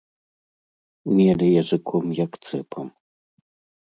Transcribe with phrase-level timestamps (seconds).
[1.19, 2.87] Меле языком, як цэпам.